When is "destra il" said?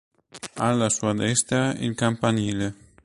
1.13-1.93